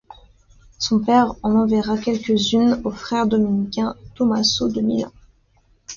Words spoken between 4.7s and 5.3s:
Milan.